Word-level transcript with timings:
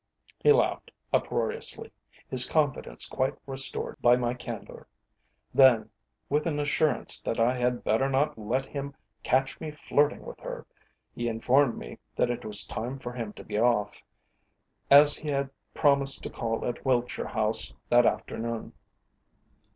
He 0.39 0.51
laughed 0.51 0.89
uproariously, 1.13 1.91
his 2.27 2.49
confidence 2.49 3.05
quite 3.05 3.35
restored 3.45 4.01
by 4.01 4.15
my 4.17 4.33
candour. 4.33 4.87
Then, 5.53 5.91
with 6.27 6.47
an 6.47 6.59
assurance 6.59 7.21
that 7.21 7.39
I 7.39 7.53
had 7.53 7.83
better 7.83 8.09
not 8.09 8.35
let 8.35 8.65
him 8.65 8.95
catch 9.21 9.59
me 9.61 9.69
flirting 9.69 10.23
with 10.25 10.39
her, 10.39 10.65
he 11.13 11.27
informed 11.27 11.77
me 11.77 11.99
that 12.15 12.31
it 12.31 12.43
was 12.43 12.65
time 12.65 12.97
for 12.97 13.11
him 13.13 13.31
to 13.33 13.43
be 13.43 13.59
off, 13.59 14.01
as 14.89 15.15
he 15.17 15.29
had 15.29 15.51
promised 15.75 16.23
to 16.23 16.31
call 16.31 16.65
at 16.65 16.83
Wiltshire 16.83 17.27
House 17.27 17.71
that 17.89 18.07
afternoon. 18.07 18.73